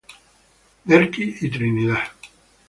Derqui 0.87 1.35
y 1.41 1.51
Trinidad. 1.51 2.09